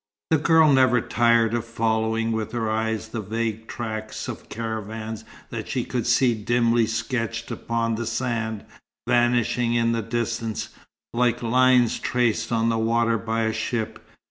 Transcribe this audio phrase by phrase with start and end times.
[0.31, 5.67] The girl never tired of following with her eyes the vague tracks of caravans that
[5.69, 8.65] she could see dimly sketched upon the sand,
[9.07, 10.69] vanishing in the distance,
[11.13, 14.03] like lines traced on the water by a ship.